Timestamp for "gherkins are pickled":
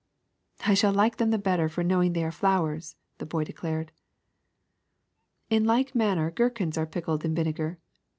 6.31-7.23